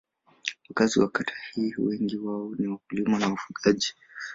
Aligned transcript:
Wakazi 0.69 0.97
wa 0.99 1.09
kata 1.09 1.33
hii 1.53 1.73
wengi 1.77 2.17
wao 2.17 2.55
ni 2.59 2.67
wakulima 2.67 3.19
na 3.19 3.29
wafugaji. 3.29 3.93